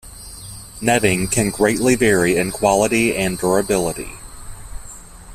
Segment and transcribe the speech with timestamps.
[0.81, 4.13] Netting can greatly vary in quality and durability.